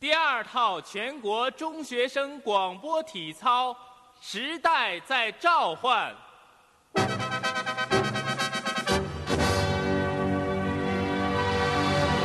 [0.00, 3.76] 第二套全国中学生广播体操，
[4.18, 6.16] 时代在召唤。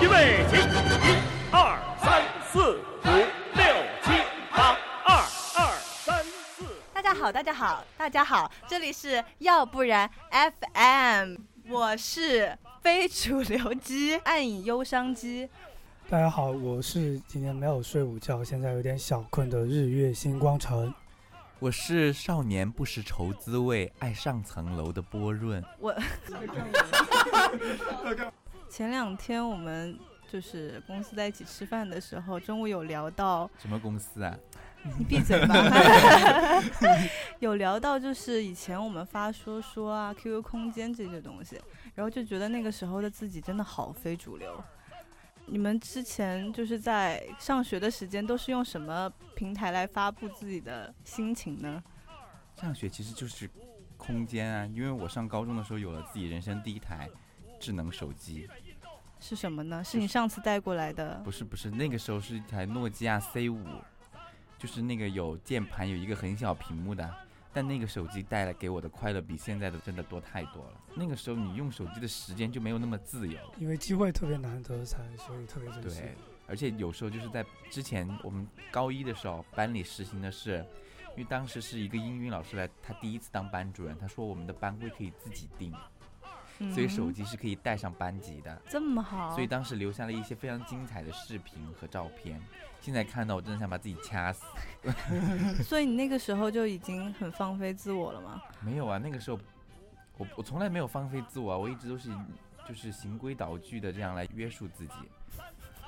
[0.01, 1.19] 预备起，一、
[1.51, 3.09] 二、三、四、五、
[3.55, 3.65] 六、
[4.01, 4.23] 七、
[4.55, 5.17] 八，二、
[5.55, 6.63] 二、三、四。
[6.93, 11.35] 大家好，大家好，大家好，这里是要不然 FM，
[11.67, 15.49] 我是非主流机，暗影忧伤机。
[16.07, 20.93] 大家好，我是今天没有睡午觉，现在有点小困的日月星光城。
[21.57, 25.63] 我是少年不识愁滋味，爱上层楼的波润。
[25.79, 25.91] 我
[28.69, 29.97] 前两天我们
[30.31, 34.37] 就是公司在一起吃饭的时候，中午有聊到什么公司啊？
[34.99, 35.55] 你闭嘴吧。
[37.41, 41.59] 有聊到就是以前我们发说说啊、QQ 空间这些东西，
[41.95, 44.63] 然后就觉得那个时候的自己真的好非主流。
[45.47, 51.83] 你们之前就是在上学的时间都是用什么平台来发布自己的心情呢？
[52.59, 53.49] 上学其实就是
[53.97, 57.09] 空间啊，因为我上高中的时候有了自己人生第一台
[57.59, 58.49] 智能手机。
[59.19, 59.83] 是什么呢？
[59.83, 61.21] 是你上次带过来的？
[61.23, 63.63] 不是不是，那个时候是一台诺基亚 C 五，
[64.57, 67.24] 就是那个有键盘有一个很小屏幕的。
[67.55, 70.81] 但那个手机带来给我的快乐比现在的真的多太多了。
[70.93, 76.01] 那个时候你用手机的时间就没有那么自由，因为机会特别难得才，所以特别珍惜。
[76.01, 76.15] 对，
[76.47, 80.65] 而且有时候就是在之前我们高一的时候，班里实行的是，
[81.15, 85.73] 因为当时是一个英语老师来，他第一次当班主任，他说我们的班规可以自己定，
[86.73, 88.61] 所以手机是可以带上班级的。
[88.69, 89.31] 这么好。
[89.31, 92.41] 所以当时留下了一些非常精彩的视频和照片。
[92.81, 94.45] 现在看到我真的想把自己掐死。
[95.63, 98.41] 所以你那个时候就已经很放飞自我了吗？
[98.61, 99.39] 没有啊，那个时候
[100.17, 102.09] 我我从来没有放飞自我啊，我一直都是
[102.67, 104.93] 就是循规蹈矩的这样来约束自己。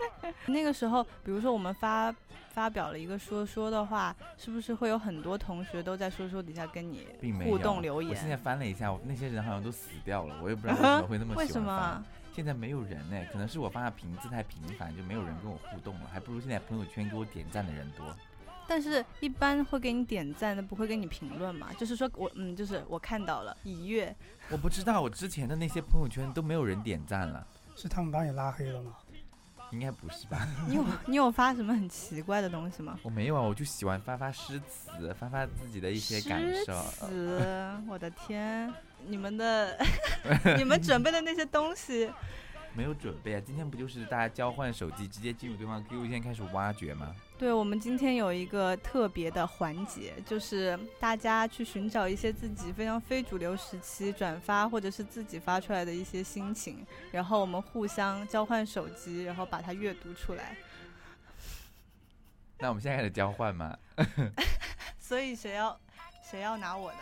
[0.47, 2.13] 那个时候，比如说我们发
[2.51, 7.07] 发表了一个说说的话，是不是会有很多同学都在说说底下跟你
[7.43, 8.11] 互动留言？
[8.11, 12.05] 我现在翻了一下，那些人好像都死掉了，我也不知道为什么会那么喜欢 为什么？
[12.33, 18.05] 现在没有人呢，可能是我发的频次太频繁，就没有人跟我互动了，还不如现在朋友圈给我点赞的人多。
[18.69, 21.71] 但是，一般会给你点赞的不会给你评论嘛？
[21.79, 24.13] 就是说我，嗯，就是我看到了已阅。
[24.49, 28.91] 我不知道，我之前的那些朋友圈都没有人点赞了，是他们把你拉黑了吗？
[29.71, 30.47] 应该不是吧？
[30.67, 32.97] 你有你有发什么很奇怪的东西吗？
[33.03, 36.73] 我没有啊，我就喜欢发发诗词，发发自己的一些感受。
[36.73, 38.73] 诗词， 我的天！
[39.05, 39.77] 你们的
[40.57, 42.09] 你们准备的那些东西，
[42.73, 43.41] 没有准备啊！
[43.45, 47.15] 今天不就是大家交换手机，直接进入对方 QQ 先开始挖掘吗？
[47.37, 60.57] 对，我们今天有一个特别的环节，就是大家去寻找一些自己非常非主流时期转发或者是自己发出来的一些心情，然后我们互相交换手机，然后把它阅读出来。
[62.57, 63.77] 那我们现在开始交换吗？
[64.99, 65.79] 所以谁要
[66.27, 66.97] 谁要拿我的？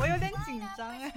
[0.00, 1.12] 我有点紧张哎。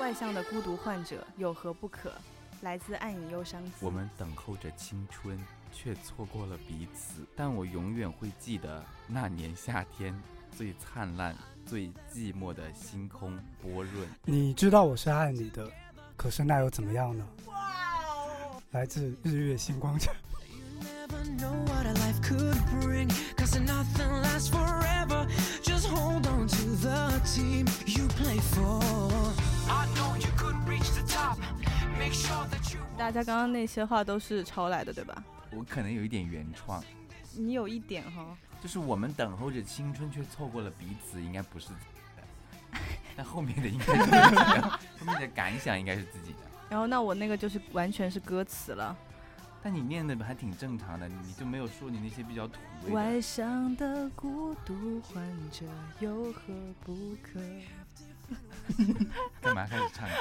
[0.00, 2.12] 外向的孤独患者有何不可？
[2.60, 3.62] 来自暗影忧伤。
[3.80, 5.38] 我们等候着青春，
[5.72, 7.26] 却错过了彼此。
[7.34, 10.14] 但我永远会记得那年夏天
[10.56, 11.34] 最灿烂、
[11.66, 14.08] 最寂寞的星空波润。
[14.24, 15.70] 你知道我是爱你的。
[16.16, 17.26] 可是那又怎么样呢？
[18.70, 20.14] 来自日月星光城。
[32.96, 35.22] 大家刚刚那些话都是抄来的，对吧？
[35.52, 36.82] 我可能有一点原创。
[37.36, 38.36] 你有一点哈。
[38.60, 41.68] 就是我们等候着青春，却错过了彼此，应该不是。
[43.16, 44.62] 那后面的应该是自己的
[44.98, 46.38] 后面的感想应该是自己的。
[46.68, 48.96] 然后那我那个就是完全是歌词了。
[49.64, 52.94] 但你念的还挺正常的，你就没有说你那些比较土味的。
[52.94, 55.64] 外向的孤独患者
[56.00, 56.52] 有何
[56.84, 57.40] 不可？
[59.40, 60.14] 干嘛开始唱歌？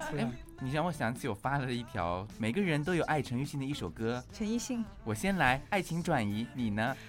[0.18, 4.22] 哎，你让我想起我发了一条，每个人都有爱陈奕迅的一首歌。
[4.34, 4.84] 陈奕迅。
[5.02, 6.94] 我先来，爱情转移，你呢？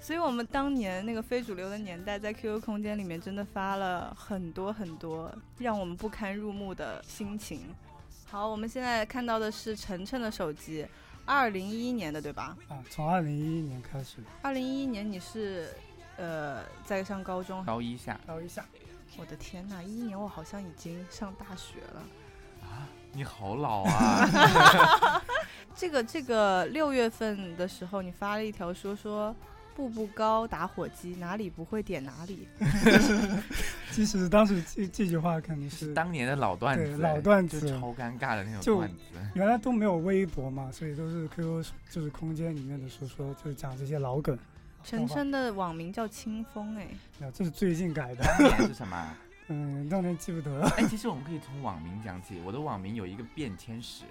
[0.00, 7.68] 所以，我们当年那个非主流的年代，在 QQ 空间里面真的发了很多很多让我们不堪入目的心情。
[8.32, 10.86] 好，我们现在看到的是晨晨的手机，
[11.26, 12.56] 二零一一年的，对吧？
[12.66, 14.20] 啊，从二零一一年开始。
[14.40, 15.68] 二零一一年你是
[16.16, 17.62] 呃在上高中？
[17.66, 18.18] 高一下。
[18.26, 18.64] 高一下。
[19.18, 22.02] 我的天哪，一一年我好像已经上大学了。
[22.62, 25.22] 啊，你好老啊！
[25.76, 29.36] 这个这个六月份的时候，你发了一条说说
[29.74, 32.46] 步步高打火机哪里不会点哪里，
[33.90, 38.96] 其实当时这这句话肯定是当年的老段子，对老段子就超尴尬的那种段子。
[39.34, 44.38] 原来都没有微博嘛，所以都是 QQ 就是空间里面的说说，就是讲这些老梗。
[44.84, 46.88] 晨晨的网名叫清风哎，
[47.20, 49.16] 啊，这是最近改的，当年是什么？
[49.48, 50.68] 嗯，当年记不得了。
[50.76, 52.40] 哎，其实我们可以从网名讲起。
[52.44, 54.04] 我的网名有一个变迁史。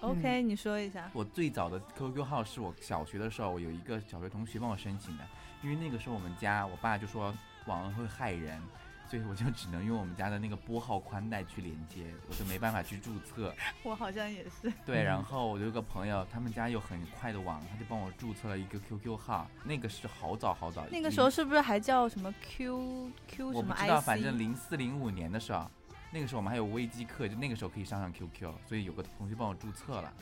[0.00, 1.10] OK，、你说一下。
[1.12, 5.24] 我最早的 QQ 号是我小学的时候，我有一个小学同学帮我申请的，
[5.62, 7.34] 因为那个时候我们家我爸就说
[7.66, 8.60] 网络会害人，
[9.08, 13.54] 所以我就只能用我们家的那个拨号宽带去连接，我就没办法去注册。
[13.82, 14.72] 我好像也是。
[14.84, 24.04] 对，嗯然后我有个朋友，他们家有很快的网，他就帮我注册了一个 QQ 号，那个是好早好早，那个时候是不是还叫什么 Q Q 什么我不知道，IC？
[24.04, 25.68] 反正零四零五年的时候，
[26.12, 30.12] 那个时候我们还有危机课，就那个时候可以上上 QQ，所以有个同学帮我注册了，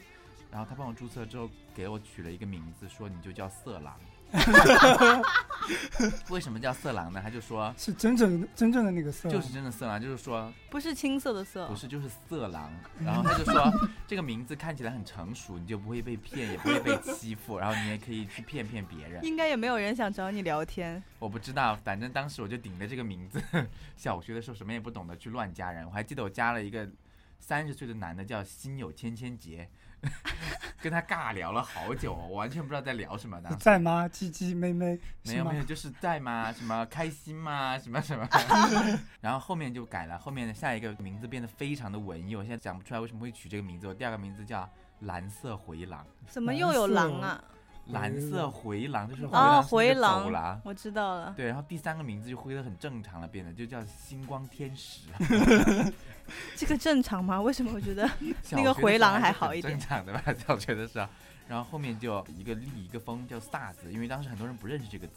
[0.50, 3.98] 然后他帮我注册之后给我取了一个名字，说你就叫色狼。
[6.30, 7.20] 为什么叫色狼呢？
[7.22, 12.72] 他就说是真正真正的那个色，就是真的色狼，就是说不是青色的色不，是就是色狼。
[13.02, 13.72] 然后他就说
[14.06, 19.24] 这个名字看起来很成熟，你就不会被骗，也不会被欺负，然后你也可以去骗骗别人。
[19.24, 21.02] 应该也没有人想找你聊天。
[21.18, 23.42] 我不知道，反正当时我就顶着这个名字，
[23.96, 25.86] 小学的时候什么也不懂得去乱加人。
[25.86, 26.88] 我还记得我加了一个
[27.40, 29.68] 三十岁的男的叫心有千千结，
[30.80, 33.56] 跟他尬聊了好久，我完全不知道在聊什么的你。
[33.56, 34.06] 在吗？
[34.08, 36.52] 鸡鸡妹妹，没有没有，就是在吗？
[36.52, 37.78] 什么开心吗？
[37.78, 38.28] 什么什么？
[39.20, 43.86] 然后后面就改了，后面的下一个名字变得非常的文艺，我现在讲不出来为什么会取这个名字。
[43.86, 44.68] 我第二个名字叫
[45.00, 47.42] 蓝色回廊，怎么又有狼啊？
[47.88, 50.60] 蓝色回廊就是回哦，廊是回廊廊，。
[50.64, 51.34] 我知道了。
[51.36, 55.08] 对，然后第三个名字就挥得很正常了，变得就叫星光天使。
[56.56, 57.40] 这个正常吗？
[57.40, 58.08] 为什么我觉得
[58.52, 60.22] 那个回廊还好一点正常的吧？
[60.46, 61.06] 小学的时候，
[61.48, 65.14] 然后后面就一个立一个风叫飒字，因为当时很多人不认识这个字。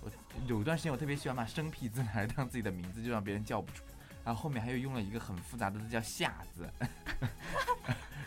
[0.00, 0.10] 我
[0.46, 3.82] 有一段时间我特别喜欢把生僻字拿来当自己的名字，就让别人叫不出。
[4.24, 6.68] 然后后面还有用了一个很复杂的字叫夏字，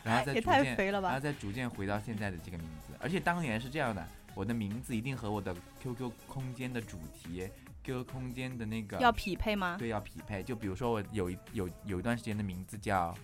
[0.04, 0.76] 然后再也逐渐？
[0.92, 2.94] 然后再逐渐回到现在的这个名字。
[3.00, 7.48] 而且当年是这样的，我的名字一定和我的 QQ 空间的主题、
[7.84, 9.76] QQ 空间的那个要匹配吗？
[9.78, 10.44] 对，要匹配。
[10.44, 13.16] 就比如说我有一有有一段时间的名字叫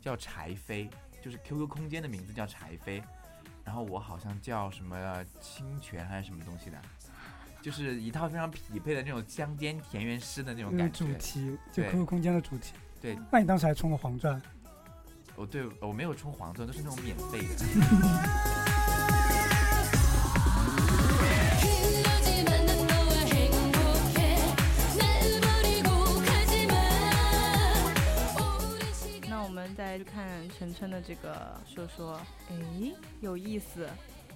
[0.00, 0.88] 叫柴飞，
[1.22, 3.02] 就是 QQ 空间的名字叫柴飞，
[3.64, 6.80] 然后我好像叫什么清泉还是什么东西的，
[7.62, 11.06] 就是一套非常匹配的那种乡间田园诗的那种感觉。
[11.06, 12.74] 主题，就 QQ 空间的主题。
[13.00, 14.40] 对，那你当时还充了黄钻？
[15.36, 18.57] 我对我没有充黄钻，都是那种免费的。
[30.58, 32.20] 晨晨的这个说说，
[32.50, 33.88] 诶，有意思。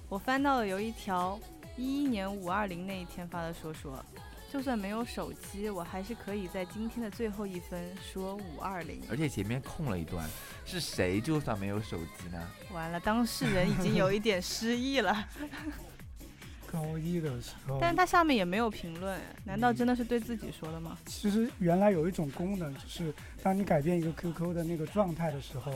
[0.08, 1.40] 我翻到了有一条
[1.76, 3.98] 一一年五二零那一天发的说说，
[4.52, 9.02] 就算没有手机，我还是可以在今天的最后一分说五二零。
[9.10, 10.28] 而且前面空了一段，
[10.64, 12.40] 是谁就算没有手机呢？
[12.72, 15.26] 完了，当事人已经有一点失忆了，
[16.70, 20.96] 高一的时候，但是他下面也没有评论，难道真的是对自己说的吗？
[21.06, 25.72] 其实原来有一种功能，就是当你改变一个 QQ 的那个状态的时候，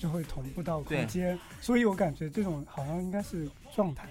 [0.00, 4.08] 就会同步到空间，所以我感觉这种好像应该是状态，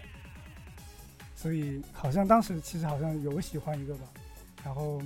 [1.36, 4.06] 所以好像当时其实好像有喜欢一个吧，
[4.64, 5.02] 然后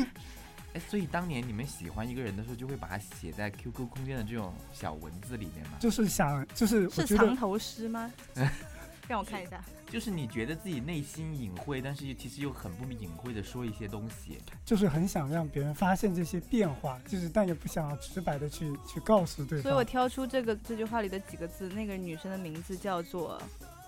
[0.74, 5.78] 哎，所以当年你们喜欢一个人的时候，就会把它写在 QQ 空间的这种小文字里面吗？
[5.80, 8.12] 就是想就是是藏头诗吗？
[9.10, 9.60] 让我看一下。
[9.88, 14.38] 就是你觉得自己内心隐晦，但是其实又很不隐晦的说一些东西。
[14.64, 19.62] 就是很想让别人发现这些变化，就是但也不想要直白的去去告诉对方。
[19.64, 23.42] 所以我挑出这个这句话里的几个字，那个女生的名字叫做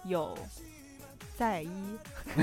[0.05, 0.37] 有
[1.38, 1.97] 在一，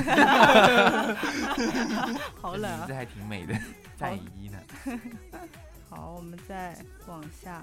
[2.42, 2.94] 好冷啊这名字！
[2.94, 3.60] 还挺美的，
[3.98, 4.58] 在一呢。
[5.90, 7.62] 好，我们再往下。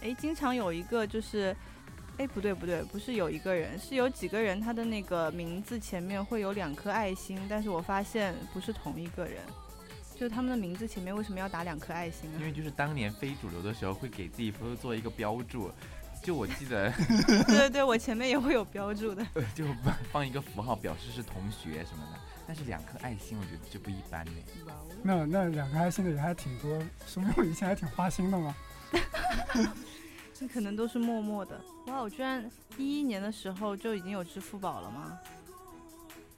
[0.00, 1.54] 哎，经常有一个就是，
[2.18, 9.40] 哎，不对不对，不是有一个人，是有几个人，他的那个名字前面会有两颗爱心，但是我发现不是同一个人。
[10.14, 12.36] 就是他们的名字前面为什么要打两颗爱心啊？
[12.40, 15.70] 因为就是当年非主流的时候，会给自己朋友做一个标注。
[16.20, 16.90] 就我记得，
[17.46, 19.24] 对对对，我前面也会有标注的。
[19.54, 22.18] 就放放一个符号表示是同学什么的。
[22.48, 24.32] 但是两颗爱心，我觉得就不一般呢。
[25.04, 28.56] 那那两颗爱心的人还挺多，说明我以前还挺花心的嘛。
[30.38, 31.60] 这可能都是默默的。
[31.86, 35.18] 哇，我居然一一年的时候就已经有支付宝了吗？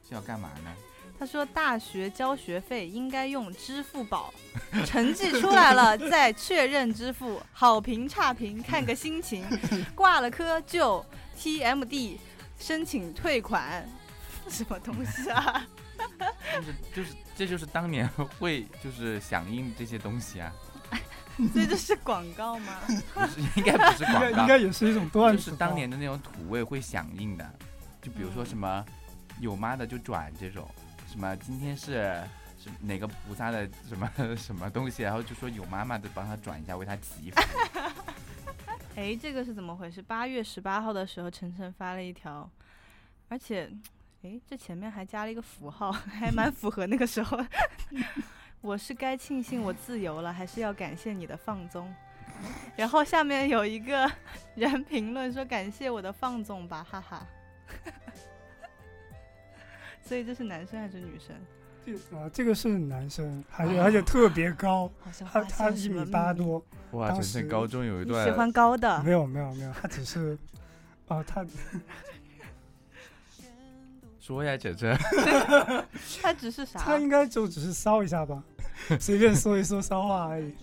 [0.09, 0.75] 是要干嘛呢？
[1.19, 4.33] 他说大学交学费应该用支付宝，
[4.87, 9.45] 成绩出来了 再确认支付，好评差评看个心情，
[9.95, 11.05] 挂了科就
[11.39, 12.17] TMD
[12.59, 13.87] 申请退款，
[14.49, 15.67] 什么东西啊？
[16.55, 20.51] 就是就是这就是当年会就是响应这些东西啊，
[21.53, 22.81] 所以这是广告吗？
[23.15, 25.45] 不 是应该不是应该广告应，该也是一种段子。
[25.45, 27.51] 就是当年的那种土味会响应的，
[28.03, 28.85] 就比如说什么
[29.41, 30.69] 有妈的就转这种，
[31.07, 32.23] 什么今天是
[32.63, 37.41] 是哪个菩萨的什么 什么东西，然后就说有妈妈的帮他转一下，为他祈福。
[38.97, 40.03] 哎，这个是怎么回事？
[40.03, 42.51] 八月十八号的时候，晨晨发了一条，
[43.29, 43.71] 而且，
[44.23, 47.39] 哎，这前面还加了一个符号，还蛮符合那个时候。
[48.61, 51.93] 我是该庆幸我自由了，还是要感谢你的放纵？
[52.77, 54.11] 然后下面有一个
[54.55, 57.27] 人评论说：“感谢我的放纵吧，哈哈。”
[60.03, 61.37] 所以这是男生还是女生？
[61.85, 64.91] 这啊，这个是男生，而且而且特别高，
[65.33, 66.05] 他他一米。
[66.05, 69.13] 八多，哇，当时晨晨高中有一段喜欢高的没？
[69.13, 70.37] 有没有没有，他只是，
[71.09, 71.45] 啊，他
[74.21, 74.97] 说呀，姐姐，
[76.23, 76.79] 他只是啥？
[76.81, 78.43] 他应该就只是骚一下吧，
[78.99, 80.55] 随便说一说骚话而已。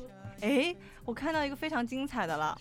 [0.42, 2.58] 哎，我看到一个非常精彩的了，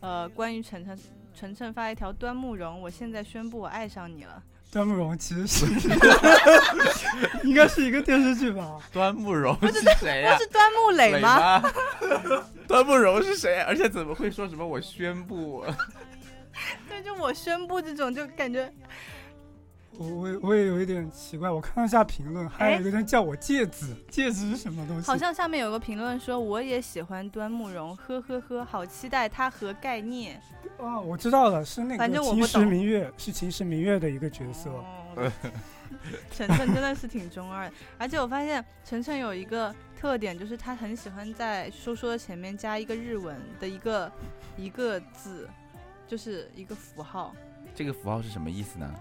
[0.00, 0.98] 呃，关于晨晨，
[1.34, 4.42] 晨晨发一条端木蓉，我现在宣布我爱上你了。
[4.72, 5.64] 端木蓉其实是
[7.44, 8.78] 应该是一个电视剧吧？
[8.92, 10.42] 端木蓉是谁呀不？
[10.42, 11.60] 是端木磊吗？
[11.60, 11.72] 吗？
[12.66, 13.60] 端木蓉是谁？
[13.62, 15.64] 而且怎么会说什么我宣布？
[16.88, 18.70] 对，就我宣布这种，就感觉
[19.98, 25.06] 我我也我也有一点奇怪，我看了一下评论，还有一个人叫我戒指，戒指是什么东西？
[25.06, 30.40] 好像下面有个评论说我也喜欢端木蓉，呵呵呵，好期待他和概念。
[30.78, 34.70] 啊，我知道了，是那个秦时明月，是秦时明月的一个角色。
[34.70, 35.32] 哦
[36.30, 44.12] 晨晨真的是挺中二的，而且我发现晨晨有一个特点，就是他很喜欢在说说的前面加一个日文的一个
[44.56, 45.48] 一个字，
[46.06, 47.34] 就是一个符号。
[47.74, 48.94] 这个符号是什么意思呢？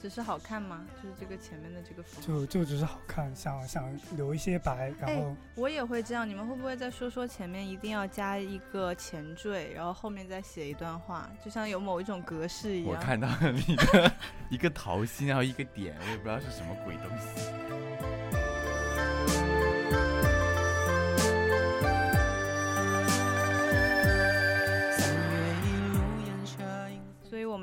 [0.00, 0.86] 只是好看吗？
[1.02, 2.26] 就是这个前面的这个符号。
[2.26, 3.84] 就就只是好看，想想
[4.16, 12.94] 留一些白，然后我也会这样，你们会不会在说说前面一定要加一个前缀，然后后面再写一段话，就像有某一种格式一样？
[12.94, 14.12] 我看到了一个
[14.50, 17.87] 一个桃心，然后一个点，我也不知道是什么鬼东西。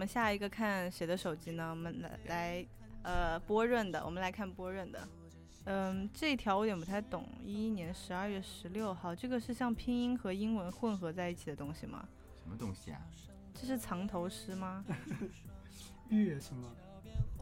[0.05, 1.71] 们下一个看谁的手机呢？
[1.71, 2.65] 我们来来
[3.01, 5.07] 呃波润的，我们来看波润的。
[5.65, 7.27] 嗯，这条我有点不太懂。
[7.43, 12.07] 一一年十二月十六号，这个是像拼音和英文混合在一起的东西吗？
[12.43, 13.01] 什么东西啊？
[13.59, 14.85] 这是藏头诗吗？
[16.09, 16.69] 月什么？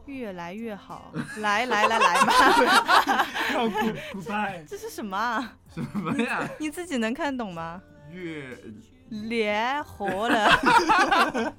[0.06, 5.58] 越来越好，来来来来吧， 要 good goodbye，这是什么啊？
[5.74, 6.48] 什么呀？
[6.58, 7.82] 你自己能看懂吗？
[8.10, 8.56] 越
[9.08, 11.54] 脸活了，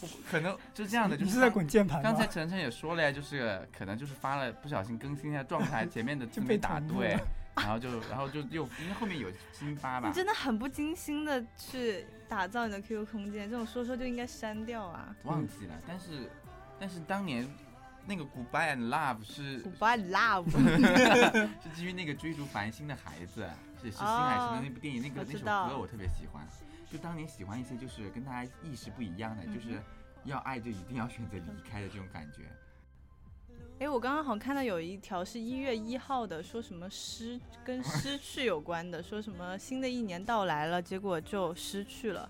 [0.30, 2.02] 可能 就这样的，就你是在滚键盘？
[2.02, 7.16] 刚才晨晨也说了呀，就是可能就是发了不小心更新一下状态， 前面的字就没打对，
[7.56, 15.14] 然后就然后就又因为后面有新发吧你，真的很不精心的去打造你的 QQ 空间，这种说说就应该删掉啊。
[15.24, 15.74] 忘记了。
[15.86, 16.30] 但是
[16.78, 17.48] 但是当年
[18.04, 20.50] 那个 Goodbye and Love 是 Goodbye love，
[21.62, 23.48] 是基于那个追逐繁星的孩子，
[23.82, 26.46] 是是新海诚的那部电影，那个那首歌我特别喜欢。
[26.90, 29.80] 就当年喜欢一些就是跟大家意识不一样的，嗯就是
[30.24, 32.42] 要爱就一定要选择离开的这种感觉。
[33.78, 42.28] 哎，我刚刚好像看到有一条是一月一号的，说什么失跟失去有关的，说什么新的一年到来了，结果就失去了。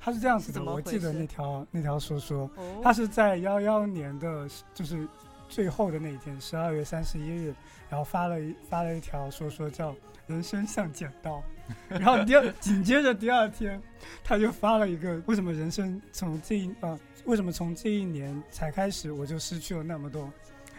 [0.00, 5.06] 他是这样子的，是怎么回我记得那条那条说说，哦，他是在幺幺年的，就是
[5.50, 7.54] 最后的那一天，十二月三十一日，
[7.90, 9.94] 然后发了一发了一条说说叫
[10.26, 11.42] “人生像剪刀”，
[11.88, 13.80] 然后第二紧接着第二天，
[14.24, 20.30] 他就发了一个为什么人生从这一啊、为什么从这一年才开始我就失去了那么多，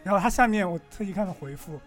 [0.03, 1.79] 然后他下面我特意看了回复，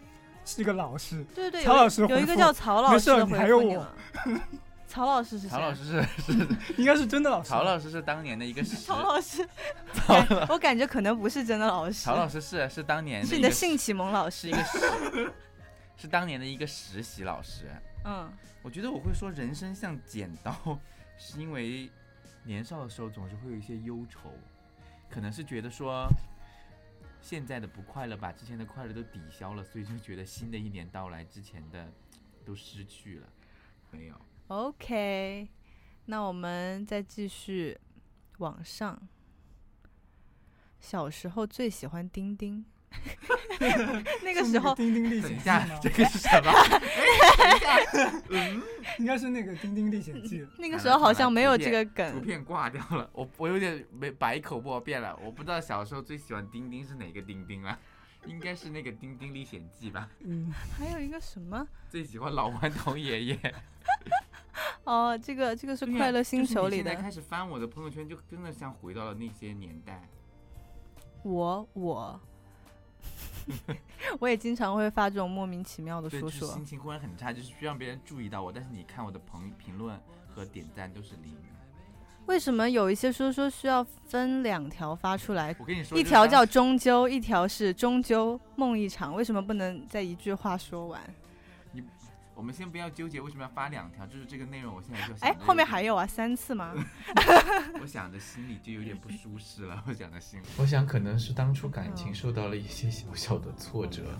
[0.44, 3.86] 是一个老师，对对，曹老师回复有一个叫曹老没事师的回你还有我
[4.24, 4.40] 复。
[4.86, 5.50] 曹老师是谁？
[5.50, 9.44] 曹老师是是 应该是真的老师，曹老师是当年的一个实， 曹老师，
[10.48, 14.52] 我感觉可能不是真的老师，曹老师是是当年是你的性启蒙老师是一。
[14.52, 15.32] 个实
[15.96, 17.64] 是当年的一个实习老师。
[18.04, 18.30] 嗯，
[18.62, 20.78] 我觉得我会说人生像剪刀，
[21.18, 21.90] 是因为
[22.44, 24.30] 年少的时候总是会有一些忧愁，
[25.08, 26.06] 可能是觉得说
[27.20, 31.90] 现在的不快乐把之前的快乐都抵消了，所以就觉得新的一年到来之前的
[32.44, 33.28] 都失去了。
[33.90, 35.48] 没有，OK，
[36.04, 37.78] 那我们再继续
[38.38, 39.00] 往上。
[40.78, 42.62] 小时候最喜欢丁丁，
[44.22, 45.78] 那个时候是《丁丁历险记》等一下吗，？
[45.82, 46.52] 这个是什么？
[48.98, 50.40] 应该是那个《丁丁历险记》。
[50.58, 57.78] 那个时候好像没有这个梗图，片挂掉了，我我有点没百口莫辩了，我不知道小时候最喜欢丁丁是哪个丁丁了，
[58.26, 60.08] 应该是那个《丁丁历险记》吧。
[60.20, 61.66] 嗯，还有一个什么？
[61.88, 63.54] 最喜欢老顽童爷爷。
[64.84, 66.90] 哦，这个这个是快乐星球里的。
[66.90, 70.02] 现在开始翻我的朋友圈，就真的像回到了那些年代。
[71.22, 72.20] 我我
[74.18, 76.64] 我也经常会发这种莫名其妙的，说说就是心。
[76.64, 81.36] 情忽然很差，就是需要别人注意到我，但是你看我的朋评论和点赞都是零。
[82.26, 85.54] 为什么有一些说说需要分两条发出来？
[85.58, 90.98] 我跟你说，一条叫终究，一条是终究梦一场，为什么不能在一句话说完？
[92.34, 96.74] 我们先不要纠结为什么要发两条，就是这个内容，我现在就想哎，后面还有啊，三次吗？
[97.80, 100.46] 我想着心里就有点不舒适了，我想着心里。
[100.58, 104.18] 我想可能是当初感情受到了一些小小的挫折。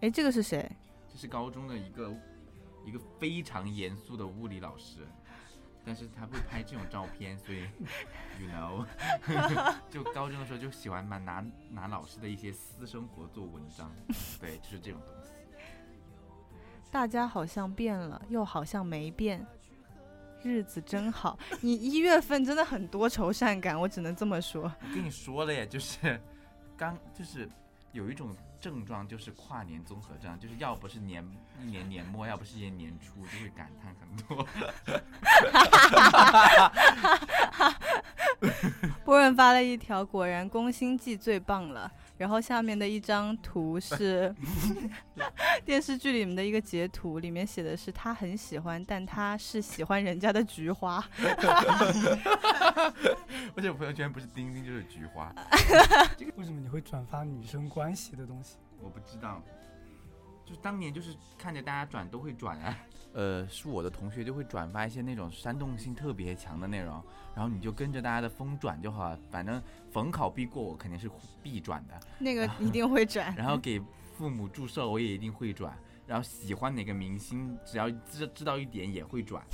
[0.00, 0.70] 哎，这个是谁？
[1.10, 2.14] 这是高中的一个
[2.84, 4.98] 一个非常严肃的物理老师，
[5.86, 7.62] 但是他会拍这种照片，所以
[8.38, 8.84] you know，
[9.88, 13.90] 就高中的时候就喜欢嘛拿拿老师的一些私生活做文章，
[14.38, 15.15] 对，就是这种东西。
[16.96, 19.46] 大家好像变了，又好像没变，
[20.42, 21.38] 日子真好。
[21.60, 24.62] 你一月份真的很多愁善感，我只能这么说。
[24.62, 26.18] 我跟你说了耶，就是
[26.74, 27.46] 刚就是
[27.92, 31.22] 有一种症状，就是跨年综合症，就是要不是年
[31.60, 34.48] 一年年末，要不是一年年初，就会感叹很多。
[39.04, 41.92] 波润发了一条，果然宫心计最棒了。
[42.18, 44.34] 然后下面的一张图是
[45.64, 51.04] 电视剧里面的一个截图，里面写的是他很喜欢，但他是喜欢人家的菊花。
[53.54, 55.34] 而且我朋友圈不是钉钉就是菊花，
[56.36, 58.56] 为什么你会转发女生关系的东西？
[58.80, 59.42] 我不知道。
[60.46, 62.78] 就是当年就是看着大家转都会转啊，
[63.12, 67.02] 呃，是我的同学就会转发一些那种煽动性特别强的内容，
[67.34, 69.60] 然后你就跟着大家的风转就好了，反正
[69.90, 71.10] 逢考必过，我肯定是
[71.42, 72.00] 必转的。
[72.18, 73.34] 那个一定会转。
[73.36, 73.82] 然后给
[74.16, 75.76] 父母祝寿，我也一定会转。
[76.06, 79.44] 然后喜欢哪个明星，只要知知道一点也会转。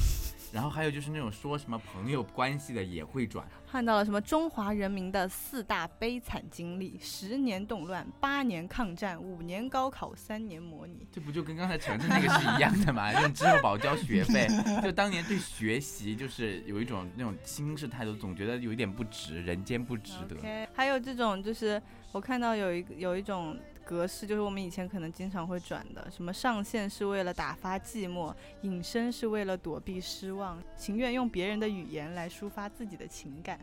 [0.52, 3.44] 然后还有就是那种说什么朋友关系的也会转。
[3.66, 11.06] 看到了什么中华人民的四大悲惨经历：十年动乱，八年抗战，五年高考，三年模拟。
[11.10, 13.10] 这不就跟刚才橙子那个是一样的吗？
[13.22, 14.46] 用支付宝交学费，
[14.84, 20.36] 就当年对学习就是有一种那种轻视态度，总觉得有一点不值，人间不值得。
[20.74, 21.80] 还有这种就是
[22.12, 33.58] 我看到有一个有一种格式，就是我们以前可能经常会转的，什么上线是为了打发寂寞，隐身是为了躲避失望，情愿用别人的语言来抒发自己的情感。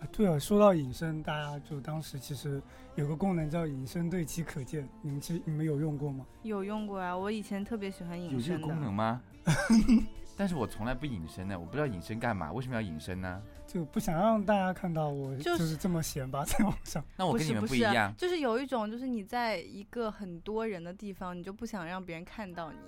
[0.00, 2.62] 啊，对啊，说到隐身，大家就当时其实
[2.94, 6.24] 有个功能叫隐身对其可见，你们其实你们有用过吗？
[6.42, 8.60] 有用过啊，我以前特别喜欢隐有这个身。
[8.60, 9.20] 功能吗？
[10.38, 13.42] 但是我从来不隐身的，我不知道隐身干嘛，为什么要隐身呢？
[13.66, 17.04] 就不想让大家看到我就就是是这么闲吧，在网上。
[17.18, 22.78] 那我跟你们是不一样，就是有一种，就是你在一个很多人的地方，你就不想让别人看到你，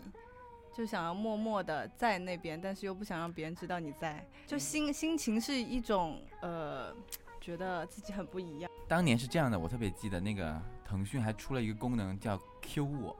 [0.73, 6.95] 就想要默默的在那边，但是又不想让别人知道你在，就心心情是一种呃，
[7.41, 8.71] 觉得自己很不一样。
[8.87, 13.17] 当年是这样的，我特别记得那个腾讯还出了一个功能叫 Q 我，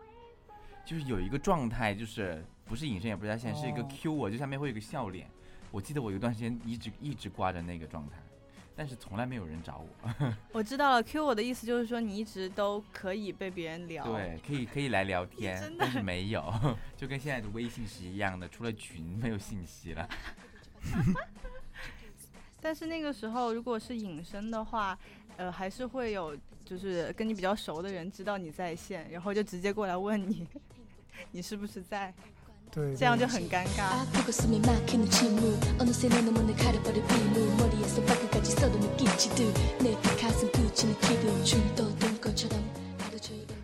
[0.87, 5.27] 就是有一个状态，就是不是隐身也不是在线，是一个哦 Q 我，就下面会有个笑脸。
[5.73, 8.17] 我记得我有段时间一直一直挂着那个状态，
[8.77, 10.35] 但是从来没有人找我。
[10.53, 14.05] 我知道了，Q 我的意思就是说你一直都可以被别人聊。
[14.05, 16.49] 对，可以可以来聊天，但是没有，
[16.97, 20.09] 就跟现在的微信是一样的，除了群没有信息了。
[22.61, 24.97] 但是那个时候如果是隐身的话，
[25.37, 30.47] 呃，还是会有就是跟你比较熟的人知道你在线，然后就直接过来问你，
[31.33, 32.13] 你是不是在，
[32.71, 34.05] 对这样就很尴尬。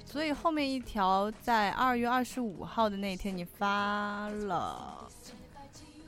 [0.04, 5.06] 所以后面一条在二月二十五号的那天你发了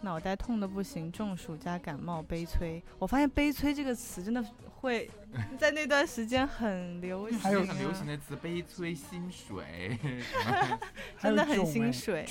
[0.00, 2.82] 脑袋痛的不行中暑加感冒悲催。
[2.98, 4.42] 我发现悲催这个词真的
[4.80, 5.10] 会
[5.58, 7.38] 在那段时间很流行。
[7.38, 9.98] 还有很流行的词悲催薪水。
[11.20, 12.24] 真的很薪水。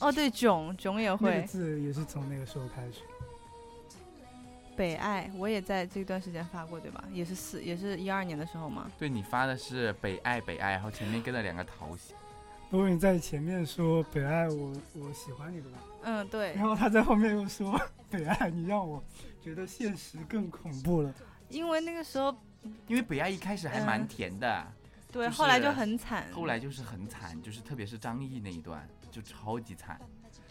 [0.00, 1.46] 哦，对，囧囧也那会个。
[1.46, 3.00] 字也是从那个时候开始。
[4.76, 7.04] 北爱，我也在这段时间发过，对吧？
[7.12, 8.90] 也是四，也是一二年的时候嘛。
[8.98, 12.16] 对你发的是北爱北爱，然后前面跟了两个桃心。
[12.70, 15.78] 不过你在前面说北爱我我喜欢你对吧？
[16.02, 17.80] 嗯，对然，后他在后面又说
[18.10, 19.00] 北爱你让我
[19.40, 21.14] 觉得现实更恐怖了。
[21.48, 22.36] 因为那个时候
[22.88, 24.66] 因为北爱一开始还蛮嗯甜的，
[25.12, 26.26] 对，就是后来就很惨。
[26.32, 30.00] 后来就是很惨，就是特别是张译那一段就超级惨，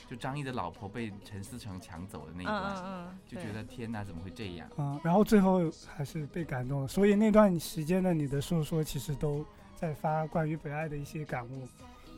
[0.09, 4.69] 就张译的老婆被陈思诚抢走的那一嗯段，嗯嗯，就觉得天哪，怎么会这样？
[4.77, 9.45] 嗯，然后最后还是被感动了，所以那段时间的你的诉说其实都
[9.75, 11.67] 在发关于北爱的一些感悟，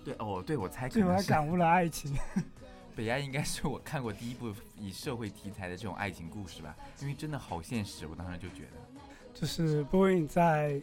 [0.04, 2.16] 对哦，对我猜可最后能是还感悟了爱情。
[2.96, 8.72] 北爱应该是我看过第一部以社会题材的这种爱情故事吧，因为真的好现实，我当时就觉得。
[9.34, 10.80] 就是波音在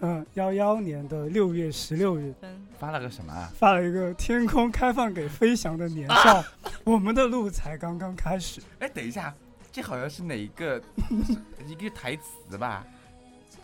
[0.00, 2.34] 嗯幺幺年的六月十六日
[2.78, 3.50] 发了个什么啊？
[3.54, 6.42] 发了一个“天空开放给飞翔的年少”，
[6.84, 8.60] 我们的路才刚刚开始。
[8.78, 9.34] 哎，等一下，
[9.70, 10.80] 这好像是哪一个
[11.66, 12.86] 一个台词吧？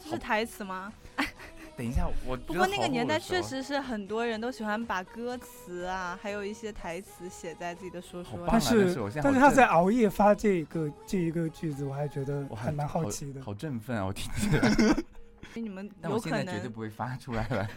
[0.05, 0.92] 这是台词吗？
[1.77, 13.42] 等一下，我不过那个年代确实是很多人都喜欢把歌词啊，还有一些台词写在自己的说说但是但是他在熬夜发这个这一个句子，我还觉得我还蛮好奇的。
[13.42, 14.05] 好振奋啊！
[14.05, 14.70] 我听起来，
[15.61, 17.69] 你们但有可我现在绝对不会发出来了。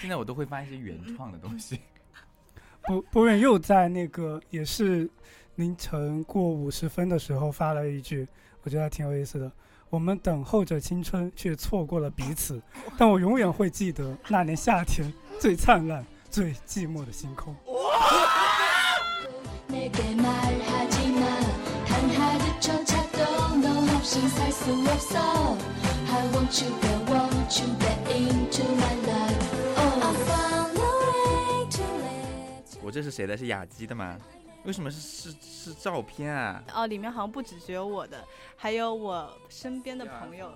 [0.00, 1.80] 现在我都会发一些原创的东西。
[2.86, 5.08] 博博远又在那个也是
[5.54, 8.26] 凌晨过五十分的时候发了一句，
[8.62, 9.50] 我觉得还挺有意思的。
[9.88, 12.60] 我们等候着青春，却错过了彼此。
[12.98, 17.54] 但我永远会记得那年夏天最灿烂、最寂寞的星空。
[32.82, 33.34] 我这是谁的？
[33.34, 34.18] 是雅姬的吗？
[34.64, 36.62] 为什么是是是照片啊？
[36.74, 38.22] 哦里面好像不止只有我的
[38.58, 40.52] 还有我身边的朋友。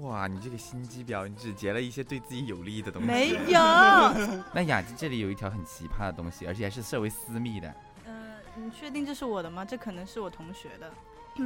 [0.00, 3.06] 哇你这个心机婊你只截了一些对自己有利的东西。
[3.06, 3.60] 没有。
[4.54, 7.74] 那雅姬这里有一条很奇葩的东西而且还是设为私密的。
[8.06, 9.62] 嗯你确定这是我的吗？
[9.62, 10.90] 这可能是我同学的。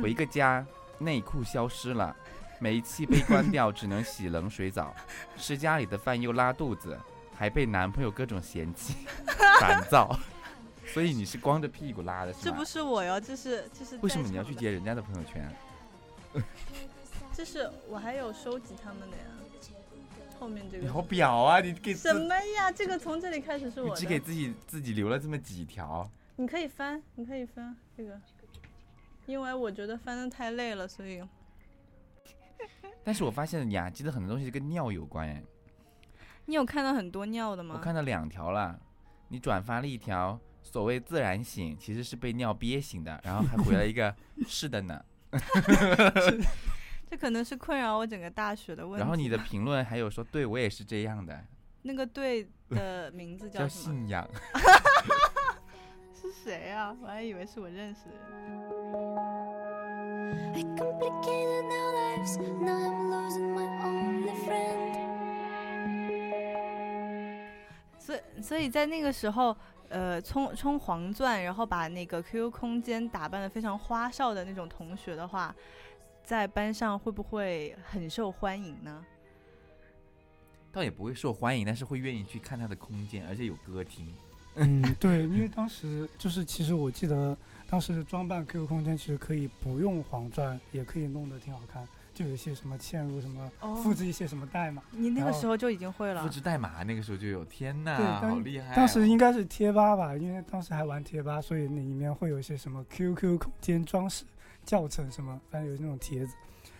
[0.00, 0.64] 回个家。
[1.00, 2.14] 内裤消失了，
[2.60, 4.94] 煤气被关掉，只能洗冷水澡，
[5.36, 6.96] 吃家里的饭又拉肚子，
[7.34, 8.94] 还被男朋友各种嫌弃，
[9.58, 10.16] 烦躁。
[10.86, 12.44] 所以你是光着屁股拉的是吗？
[12.44, 13.96] 这不是我哟，这是这是。
[14.02, 14.54] 为什么你要去？
[14.54, 15.52] 截人家的朋友圈？
[17.32, 19.22] 这是我还有收集他们的呀。
[20.38, 21.60] 后面这个你好表啊！
[21.60, 22.72] 你给什么呀？
[22.72, 24.00] 这个从这里开始是你我的。
[24.00, 26.10] 只给自己自己留了这么几条。
[26.36, 28.18] 你可以翻，你可以翻这个，
[29.30, 31.22] 因为我觉得翻的太累了，所以
[33.04, 35.40] 但是我发现雅姬的很多东西跟尿有关哎，
[36.46, 37.76] 你有看到很多尿的吗？
[37.78, 38.78] 我看到两条了，
[39.28, 44.12] 你转发了一条所谓自然醒，其实是被尿憋醒的，然后还回了一个
[44.46, 45.02] 是的呢。
[47.08, 49.00] 这可能是困扰我整个大学的问题。
[49.00, 51.44] 然后你的评论还有说对我也是这样的，
[51.82, 53.66] 那个队的名字叫？
[53.66, 54.28] 信仰。
[56.12, 56.94] 是谁啊？
[57.00, 59.09] 我还以为是我认识的人。
[60.54, 64.80] I complicated our lives now I'm losing my only friend
[67.98, 69.56] 所以，所以在那个时候，
[69.88, 75.54] 呃，充充黄钻，然后把那个 QQ 空间打扮的非常花哨的那种同学的话，
[76.24, 79.04] 在班上会不会很受欢迎呢？
[80.72, 84.14] 倒也不会受欢迎，但是会愿意去看他的空间，而且有歌厅。
[84.54, 87.36] 嗯，对，因为当时就是，其实我记得
[87.70, 94.82] 当时装扮 QQ 空间其实可以不用黄钻，也可以弄得挺好看，就有一些什么嵌入什么哦复制一些什么代码。
[94.90, 96.28] 你那个时候就已经会了复。
[96.28, 104.24] 制代码那个时候就有，天对呐，当好厉害哦、当时应该是贴吧吧，因为当时还玩贴吧，所以那里面会有一些什么 QQ 空间装饰
[104.64, 106.34] 教程什么，反正有那种帖子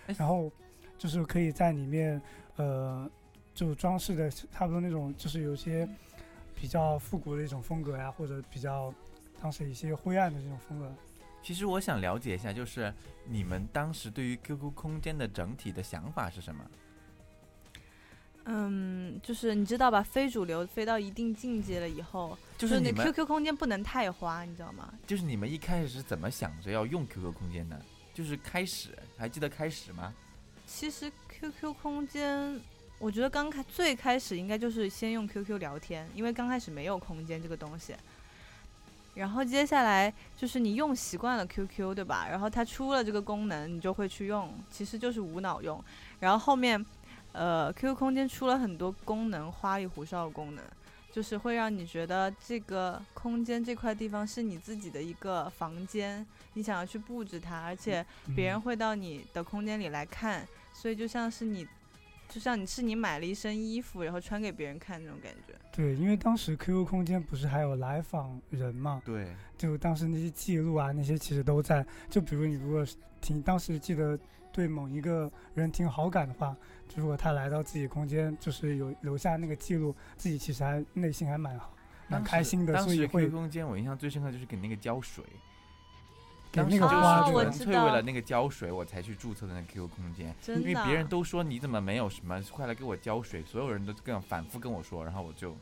[0.09, 0.51] 哎，然后
[0.99, 2.21] 就是可以在里面
[2.57, 3.09] 呃，
[3.55, 5.89] 就装饰的差不多那种，就是有些
[6.53, 8.93] 比较复古的一种风格呀，或者比较
[9.41, 10.93] 当时一些灰暗的这种风格。
[11.43, 12.93] 其实我想了解一下，就是
[13.27, 16.71] 你们当时对于 QQ 空间的整体的想法是什么？
[18.45, 24.93] 嗯，就是你知道吧，非主流飞到一定境界了以后，就是你那 QQ 空间不能太花，你知道吗？
[25.07, 27.81] 就是你们一开始是怎么想着要用 QQ 空间的？
[28.13, 30.13] 就是开始还记得开始吗？
[30.67, 32.61] 其实 QQ 空间，
[32.99, 37.95] 我觉得刚开最开始应该就是先用 QQ 聊天，因为刚开始没有空间这个东西。
[39.15, 42.27] 然后接下来就是你用习惯了 QQ，对吧？
[42.31, 45.83] 然后它出了这个功能，你就会去用，其实就是无脑用。
[46.21, 46.85] 然后后面，
[47.33, 50.65] 呃，QQ 空间出了很多功能，花里胡哨的功能，
[51.13, 58.05] 就是会让你觉得这个空间这块地方是你自己的一个房间，你想要去布置它，而且
[58.37, 61.67] 别人嗯会到你的空间里来看，所以就像是你，
[62.31, 65.53] 就像你是你买了一身衣服，然后穿给别人看那种感觉。
[65.73, 71.85] 对，因为当时 QQ 空间不是还有来访人嘛，对，就当时那些记录啊，那些其实都在。
[72.09, 72.87] 就比如你如果
[73.21, 74.17] 挺，当时记得
[74.53, 76.57] 对某一个人挺好感的话，
[76.95, 81.75] 如果他来到自己空间，就是有留下那个记录，自己其实还内心还蛮好，
[82.09, 85.25] 蛮开心的，当时所以 QQ 会空间我印象最深刻就是给那个浇水，
[86.53, 95.57] 给当时就那个就是纯粹为了那个胶水我才去注册的那 QQ 空间，因为别人都说你怎么没有什么，快来给我胶水，所有人都这样反复跟我说，然后我就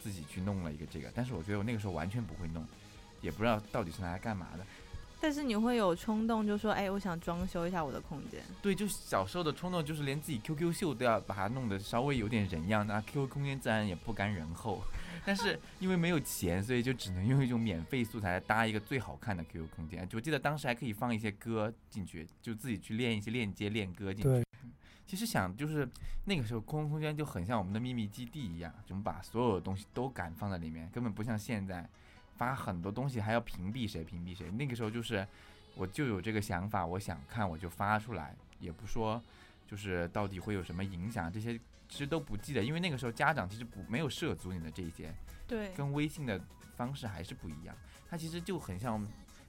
[0.00, 2.64] 自己去弄了一个这个，但是我觉得我那个时候完全不会弄，
[3.20, 4.64] 也不知道到底是拿来干嘛的。
[5.20, 8.40] 但是你会有冲动，就说，哎，我想装修一下我的空间。
[8.62, 14.82] 对，就小时候的冲动，就是连自己 QQ 秀都要把它弄得稍微有点人样，那 QQ 空间自然也不甘人后。
[15.26, 20.08] 但是因为没有钱，所以就只能用一种免费素材来搭一个最好看的 QQ 空间。
[20.14, 24.28] 我记得当时还可以放一些歌进去，就自己去练一些链接、练歌进去。
[24.28, 24.44] 对，
[25.04, 25.86] 其实想就是
[26.24, 31.86] 那个时候空空间就很像我们的秘密基地一样，就我们把所有的东西都敢放在里面，根本不像现在
[32.38, 34.50] 发很多东西还要屏蔽谁屏蔽谁。
[34.52, 35.26] 那个时候就是
[35.74, 39.20] 我就有这个想法，我想看我就发出来，也不说
[39.66, 45.12] 就是到底会有什么影响，这些其实都不记得，因为那个时候家长其实不没有涉足你的这一些，
[45.46, 46.40] 对，跟微信的
[46.76, 47.76] 方式还是不一样。
[48.08, 49.06] 它其实就很像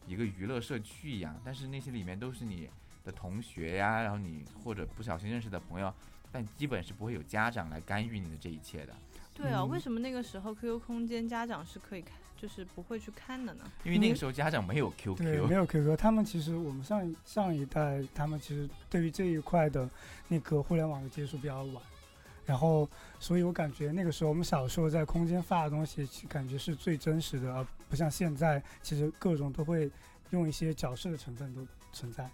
[0.07, 2.69] 一个娱乐社区一样，但是那些里面都是你
[3.05, 5.93] 的同学呀，然后你或者不小心认识的朋友，
[6.31, 8.93] 但基本是不会有家长来干预你的这一切的，
[9.33, 13.63] 对啊，嗯为什么那个时候 QQ 空间家长是可以看，就是不会去看的呢？
[13.83, 19.89] 因为那个时候家长没有对，QQ，没有 QQ，他们其实我们上上一代，他们其实对于这一块的
[20.27, 21.83] 那个互联网的接触比较晚，
[22.45, 29.91] 然后所以我感觉那个时候我们小时候在空间发的东西，其感觉是最真实的，而不像现在，其实各种都会
[30.29, 32.29] 用一些角色的成分都存在。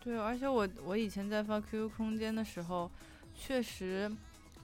[0.00, 2.90] 对，而且我我以前在发 QQ 空间的时候，
[3.34, 4.10] 确实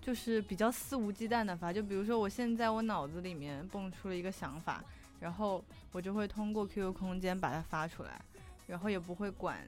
[0.05, 1.73] 就是比较肆无忌惮的发。
[1.73, 4.85] 就比如说，我现在我脑子里面蹦出了一个想法，
[5.19, 8.21] 然后我就会通过 QQ 空间把它发出来，
[8.67, 9.67] 然后也不会管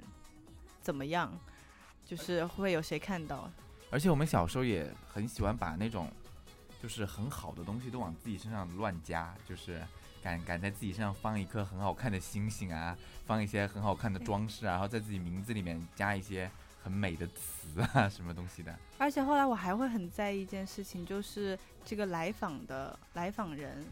[0.83, 1.33] 怎么样，
[2.05, 3.51] 就是会有谁看到。
[3.91, 6.11] 而且我们小时候也很喜欢把那种
[6.83, 9.81] 就是很好的东西都往自己身上乱加，就是
[10.23, 16.51] 敢敢在自己身上放一颗很好看的星星啊，放一些很好看的装饰啊，然后在自己名字里面加一些
[16.87, 18.73] 很美的词啊，什么东西的。
[18.97, 23.85] 而且后来我还会很在意一件事情，就是这个来访的来访人，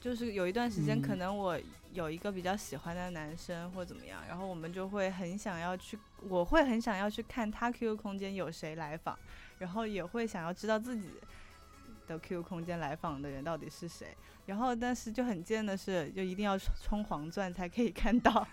[0.00, 1.58] 就是有一段时间，嗯可能我
[1.92, 5.98] 有一个比较喜欢的男生或怎么样，然后我们就会很想要去，
[6.28, 9.18] 我会很想要去看他 QQ 空间有谁来访，
[9.58, 11.10] 然后也会想要知道自己
[12.06, 14.16] 的 QQ 空间来访的人到底是谁。
[14.46, 18.46] 然后，但是就很贱的是，就一定要充充黄钻才可以看到，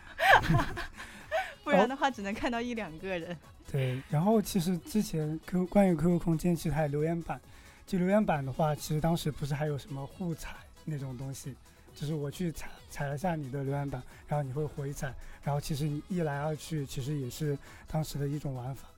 [1.63, 3.37] 不然的话只能看到一两个人。
[3.71, 7.39] 对，然后其实之前 Q 关于 QQ 空间其实还有留言板，
[7.87, 11.55] 就留言板的话，其实当时不是还有什么互踩那种东西，
[11.95, 18.89] 就是我去踩踩了下你的留言板，然后你会回踩，然后其实你一来二去，其实也是当时的一种玩法。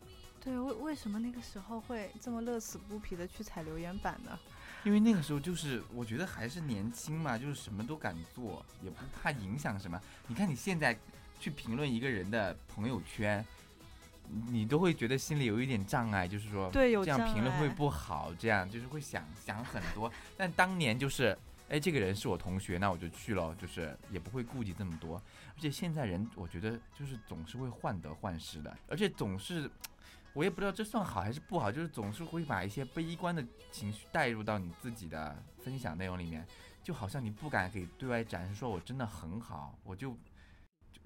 [0.43, 4.38] 对，为为什么那个时候会这么乐此不疲的去踩留言板呢？
[4.84, 9.99] 因为那个时候就是我觉得还是年轻嘛，就是什么都敢做，也不怕影响什么。
[10.28, 10.95] 你看你现在
[11.39, 13.45] 去评论一个人的朋友圈，
[14.49, 20.11] 你都会觉得心里有一点障碍，就是说对，有这样评论会不好，这样就是会想想很多。
[20.35, 21.37] 但当年就是，
[21.69, 25.21] 哎，这个人是我同学，那我就去了，就是也不会顾及这么多。
[25.55, 29.69] 而且现在人，我觉得就是总是会患得患失的，而且总是，
[30.33, 36.45] 我也不知道这算好还是不好，就是总是会把一些悲观的情绪带入到你自己的分享内容里面，
[36.83, 40.17] 就好像你不敢给对外展示，说我真的很好，我就，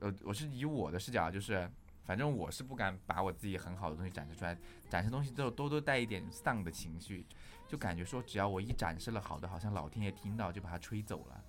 [0.02, 1.70] 呃，我是以我的视角，就是。
[2.06, 4.58] 反正我是不敢把我自己很好的东西展示出来，
[4.90, 7.24] 展示东西都都都带一点丧的情绪，
[7.68, 11.44] 就感觉说只要我一展示了好的，好像老天爷听到就把它吹走了。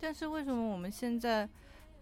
[0.00, 1.48] 但是为什么我们现在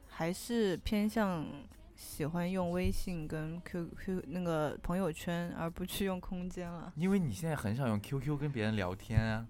[0.09, 1.47] 还是偏向
[1.95, 6.91] 喜欢用微信跟 QQ 那个朋友圈，而不去用空间了？
[6.97, 9.47] 因为你现在很少用 QQ 跟别人聊天啊，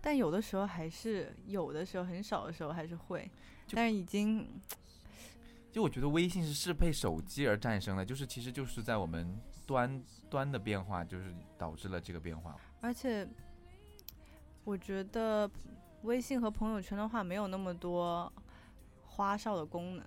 [0.00, 3.30] 但有的时候还是有的时候很少的时候还是会，
[3.72, 4.48] 但是已经
[5.72, 9.34] 就我觉得微信是适配手机而诞生的，就是其实就是在我们
[9.66, 12.54] 端端的变化，就是导致了这个变化。
[12.82, 13.26] 而且
[14.64, 15.50] 我觉得
[16.02, 18.30] 微信和朋友圈的话没有那么多
[19.06, 20.04] 花哨的功能，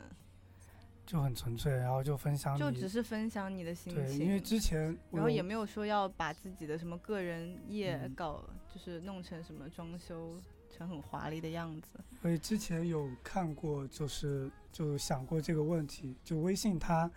[1.04, 4.20] 就很纯粹，然后就分享，就只是分享你的心，情。
[4.20, 10.40] 因为之前然后也没有说要把自己的什么个人页嗯搞，就是弄成什么装修
[10.76, 11.90] 成很华丽的样子。
[12.22, 17.10] 所以之前有看过，就是就想过这个问题，就微信它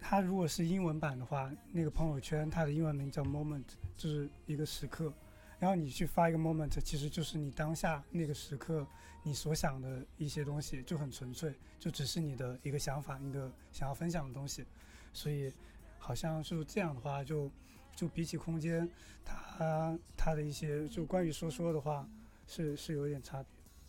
[0.00, 3.64] 它如果是英文版的话，那个朋友圈它的英文名叫 moment，
[3.96, 5.12] 就是一个时刻。
[5.58, 8.86] 然后你去发一个 moment，其实就是你当下那个时刻
[9.22, 14.64] 你所想的一些东西，就很纯粹，就只是你的一个想法，你的想要分享的东西。
[15.12, 15.52] 所以
[15.98, 17.50] 好像是这样的话，就
[17.94, 18.88] 就比起空间，
[19.22, 22.08] 它它的一些就关于说说的话，
[22.50, 23.46] 是是有点差别。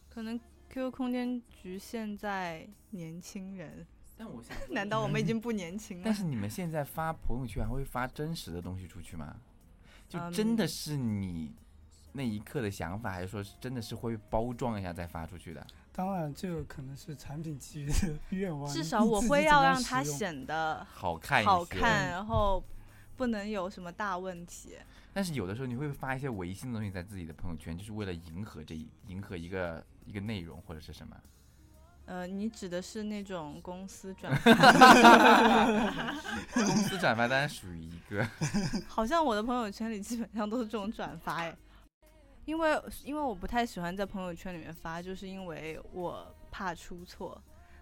[0.10, 6.04] 可能 QQ 空间局限在年轻人， 但我想， 难道我们已经不年轻了？
[6.06, 9.36] 但是你们现在发朋友圈还会发真实的东西出去吗？
[10.08, 11.56] 就嗯真的是你
[12.14, 15.66] 那一刻的想法，还是说是真的是会包装一下再发出去的？
[15.94, 18.72] 当然，这个可能是产品基于的 愿望。
[18.72, 22.64] 至少我会自己怎么样让它显得好看一些，好看，然后
[23.22, 24.76] 不能有什么大问题。
[25.14, 31.16] 但是有的时候你会发一些违心的东西在自己的朋友圈，就是为了迎合这一迎合一个一个内容或者是什么。
[32.06, 34.52] 呃，你指的是那种公司转发？
[36.56, 38.28] 公司转发当然属于一个，
[38.90, 41.56] 好像我的朋友圈里基本上都是这种转发哎，
[42.46, 47.40] 因为因为我不太喜欢在朋友圈里面发，就是因为我怕出错，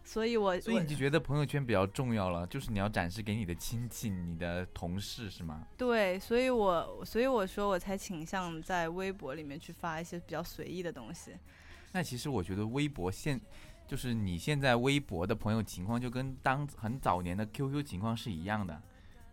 [0.10, 5.67] 所以我我所以你就觉得朋友圈比较重要了，就是你要展示给你的亲戚、你的同事是吗？
[5.78, 11.36] 对，所以我所以我说我才倾向在微博里面去发一些比较随意的东西。
[11.91, 13.39] 那其实我觉得微博现
[13.88, 18.82] 就是你现在微博的朋友情况，就跟当很早年的 QQ 情况是一样的，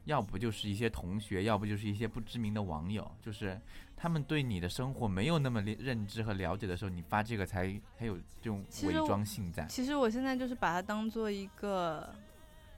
[0.07, 3.61] 要不就是一些同学，要不就是一些不知名的网友，就是
[3.97, 9.67] 他们对你的生活没有那么认认知和了解的时候，你发这个才才有这种伪装性在。
[9.67, 12.15] 其实我现在就是把它当做一个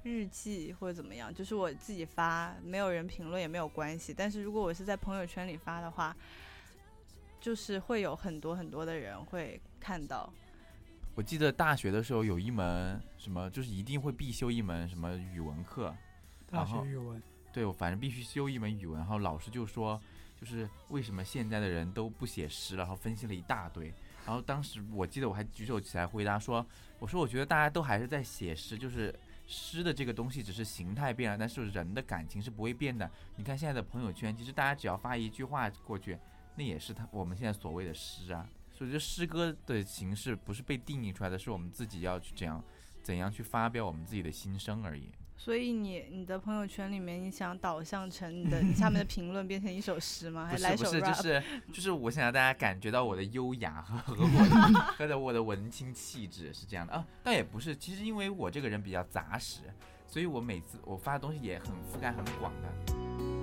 [0.02, 4.12] 日记或者怎么样，就是我自己发，没有人评论也没有关系。
[4.12, 6.16] 但是如果我是在朋友圈里发的话，
[7.40, 10.32] 就是会有很多很多的人会看到。
[11.14, 15.94] 我记得大学的时候有一门什么，就是一定会必修一门什么语文课，
[16.50, 20.00] 大学语文，对，我反正必须修一门语文，然后老师就说，
[20.40, 23.92] 就是为什么现在的人都不写诗了，然后分析了一大堆。
[24.26, 26.64] 然后当时我记得我还举手起来回答说，
[26.98, 29.14] 我说我觉得大家都还是在写诗，就是
[29.46, 33.10] 诗的这个东西只是形态变了，但是人的感情是不会变的。
[33.36, 36.18] 你看现在的朋友圈，其实大家只要发一句话过去，
[36.56, 38.46] 那也是他我们现在所谓的诗啊。
[38.70, 42.62] 所以这诗歌的形式不是被定义出来的，是我们自己要去怎样
[43.02, 45.10] 怎样去发表我们自己的心声而已。
[45.40, 50.46] 所以你你的朋友圈里面，你想导向成你的 你下面的评论变成一首诗吗？
[50.50, 51.42] 还来首不是不是，就是
[51.74, 59.60] 就是我想让大家感觉到我的优雅和和我的和的我的文青气质是这样的啊，倒也不是，其实因为我这个人比较杂实，
[60.08, 63.37] 所以我每次我发的东西也很覆盖很广的。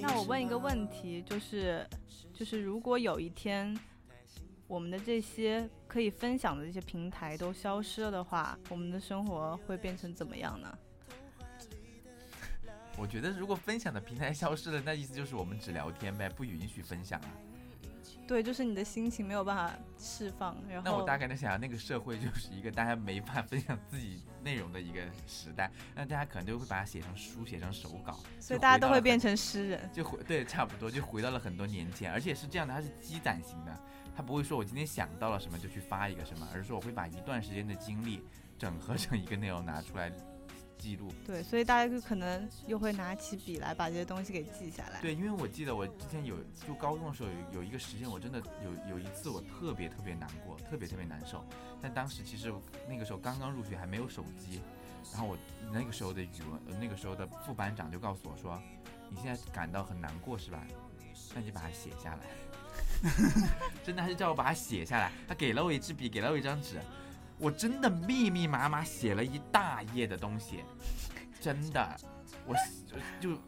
[0.00, 1.86] 那我问一个问题，就是
[2.32, 3.78] 就是如果有一天
[4.66, 10.78] 我们的这些可以分享的这些平台都消失了的话，我们的生活会变成怎么样呢？
[12.96, 17.30] 我觉得如果分享的平台消失了，那意思就是我们只聊天呗，不允许分享啊。
[18.28, 29.90] 对，就是你的心情没有办法释放，然后那我大概能想象，那个社会就是一个大家没办法分享自己内容的一个时代，那大家可能就会把它写成书，写成手稿，所以大家都会变成诗人。
[29.94, 33.74] 就回对，差不多就回到了很多年前，而且是这样的，它是积攒型的，
[34.14, 38.22] 它不会说我今天想到了什么就去发一个什么，而是说我会把一段时间的经历
[38.58, 40.12] 整合成一个内容拿出来
[40.78, 41.12] 记录。
[41.26, 45.00] 对，所以大家就可能又会拿起笔来把这些东西给记下来。
[45.00, 46.36] 对，因为我记得我之前有
[46.66, 51.44] 就高中的时候有有一个时间，我真的有有一次我特别特别难过，特别特别难受。
[51.82, 52.52] 但当时其实
[52.88, 54.60] 那个时候刚刚入学，还没有手机，
[55.12, 55.36] 然后我
[55.72, 58.60] 那个时候的语文，呃那个时候的副班长就告诉我说
[59.10, 60.64] ：“你现在感到很难过是吧？
[61.34, 62.20] 那你把它写下来。
[63.84, 65.12] ”真的，他就叫我把它写下来。
[65.26, 66.80] 他给了我一支笔，给了我一张纸，
[67.38, 70.64] 我真的密密麻麻写了一大页的东西，
[71.40, 71.96] 真的，
[72.46, 72.54] 我
[73.20, 73.40] 就就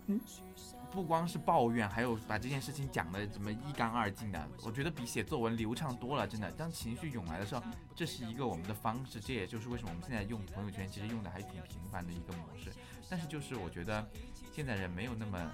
[0.93, 6.27] 不光是抱怨，还有把这件事情讲的怎么一干二净的，我觉得比写作文流畅多了。
[6.27, 7.63] 真的，当情绪涌来的时候，
[7.95, 12.73] 这是一个我们的方式，这也就是为什么我们现在用朋友圈其实用的还挺频繁的一个模式。
[13.09, 14.09] 但是就是我觉得
[14.53, 15.53] 现在人没有那么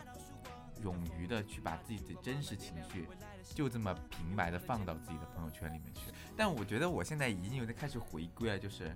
[0.82, 3.08] 勇于的去把自己的真实情绪
[3.54, 6.12] 就这么平白的放到自己的朋友圈里面去。
[6.36, 8.94] 但我觉得我现在已经有点开始回归了，就是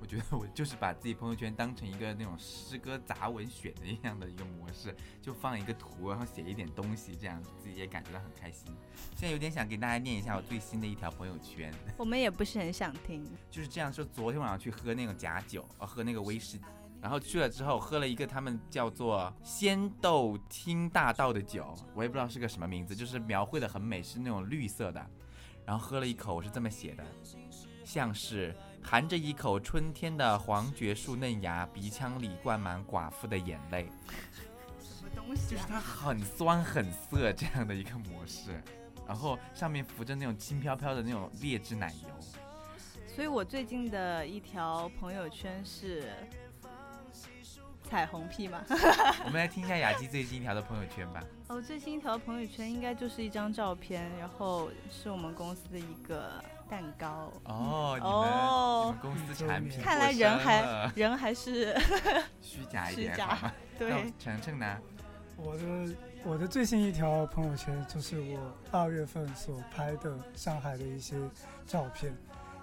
[0.00, 8.66] 我觉得我就是把自己朋友圈当成一个那种诗歌杂文选的一样的一个模式，就放一个图，然后写一点东西，这样自己也感觉到很开心。
[9.16, 13.24] 现在有点想给大家念一下我最新的一条朋友圈，我们也不是很想听。
[13.50, 14.04] 就是这样说。
[14.04, 16.64] 昨天晚上去喝那种假酒，呃，喝那个威士忌。
[17.02, 25.04] 然后去了之后，喝了一个他们叫做仙豆听大道的酒，我也不知道是个什么名字，就是描绘的很美，是那种绿色的。
[25.66, 27.04] 然后喝了一口，我是这么写的：
[27.84, 33.88] 像是含着一口春天的黄桷树嫩芽，鼻腔里灌满寡妇的眼泪。
[34.80, 35.50] 什么东西、啊？
[35.50, 38.62] 就是它很酸很涩这样的一个模式，
[39.08, 42.08] 然后上面浮着那种轻飘飘的那种劣质奶油。
[43.08, 46.12] 所以我最近的一条朋友圈是
[47.92, 48.64] 彩虹屁嘛。
[49.26, 51.22] 我们来听一下雅姬最新一条的朋友圈吧。
[51.48, 57.30] 哦，最新一条朋友圈应该就是一张照片，然后是我们公司的一个蛋糕。
[57.44, 61.78] 哦，你们、哦你们公司产品看来人还人还是
[62.40, 63.52] 虚假 一虚假点好吗？
[63.78, 64.78] 对那程程呢？
[65.36, 65.64] 我的
[66.24, 68.38] 我的最新一条朋友圈就是我
[68.70, 71.16] 二月份所拍的上海的一些
[71.66, 72.10] 照片。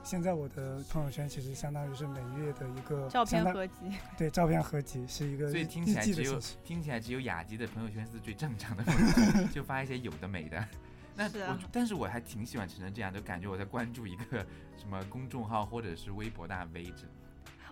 [0.04, 3.74] 现在我的朋友圈其实相当于是每月的一个 照片合集。
[4.18, 6.40] 对照片合集是一个日所以听起来只有。
[6.64, 10.66] 听起来只有雅集的朋友圈是最正常的 朋友圈，就发一些有的没的。
[11.16, 14.46] 那我、是啊但是我还挺喜欢晨晨这样，就感觉我在关注一个
[14.78, 17.06] 什么公众号或者是微博大 V 之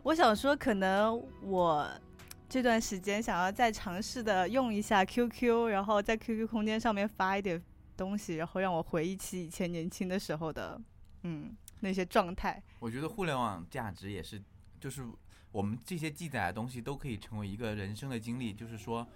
[0.03, 1.89] 我想说，可能我
[2.49, 7.61] 这段时间想要再尝试的用一下 QQ，然后在 QQ 空间上面发一点
[7.95, 10.79] 东西，然后让我回忆起以前年轻的时候的，
[11.23, 12.61] 嗯，那些状态。
[12.79, 14.41] 我觉得互联网价值也是，
[14.79, 15.05] 就是
[15.51, 19.07] 我们这些记载的东西都可以成为一个人生的经历，就是说，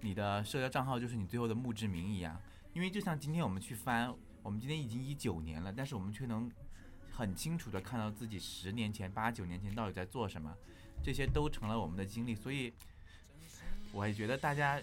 [0.00, 2.40] 你的社交账号就是你最后的墓志铭一样。
[2.72, 6.50] 因为就像今天我们去翻，我们今天已经一九年了，但是我们却能
[7.10, 10.54] 很清楚的看到自己十年前、八九年前到底在做什么，
[11.02, 12.34] 这些都成了我们的经历。
[12.34, 12.72] 所以，
[13.92, 14.80] 我也觉得大家，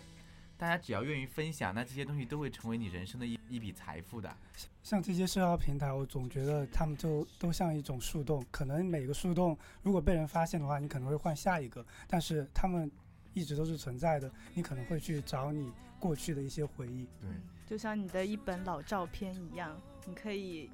[0.57, 4.35] 大家只要愿意分享，那这些东西都会成为你人生的一一笔财富的。
[4.83, 12.89] 像这些社交平台，我总觉得他们就都像一种树洞，可能每个树洞如果被人发现的话，你可能会换下一个，但是他们
[13.33, 17.07] 一直都是存在的，你可能会去找你过去的一些回忆。
[17.19, 17.29] 对，
[17.67, 20.69] 就像你的一本老照片一样，你可以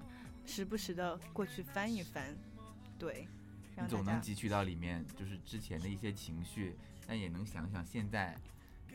[0.46, 2.36] 时不时的过去翻一翻，
[3.00, 3.28] 对，
[3.76, 8.38] 你总能汲取到里面就是之前的一些情绪，但也能想想现在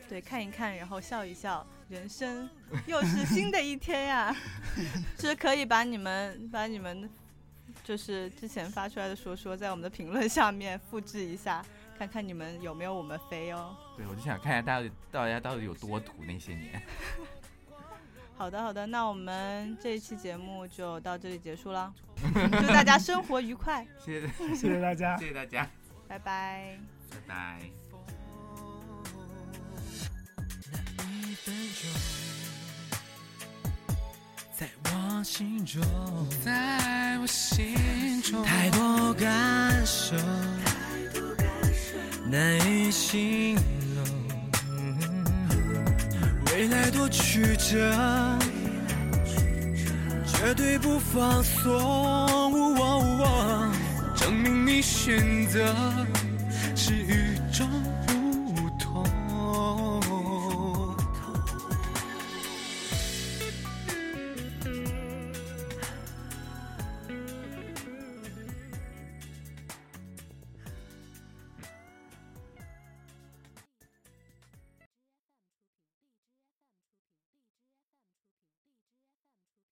[0.07, 2.49] 对看一看，然后笑一笑，人生
[2.85, 4.35] 又是新的一天呀！
[5.19, 7.09] 是可以把你们把你们
[7.83, 11.63] 就是之前发出来的说说，在我们的评论下面复制一下，
[11.97, 13.75] 看看你们有没有我们飞哦。
[13.97, 16.81] 对，我就想看一下大家大家到底有多土那些年。
[18.37, 21.93] 好的，好的，那我们这一期节目就到这里结束了，
[22.61, 25.27] 祝大家生活愉快，谢谢谢谢大家谢。
[25.27, 25.69] 谢大家，
[26.07, 26.79] 拜拜。
[27.11, 27.88] 拜拜。
[31.21, 31.89] 一分钟，
[34.57, 35.81] 在我心中，
[36.45, 40.15] 在我心中，太多感受，
[42.29, 44.05] 难以形容。
[46.53, 47.93] 未来多曲折，
[50.25, 52.29] 绝对不放松。
[54.15, 55.75] 证明你选择
[56.75, 57.28] 是与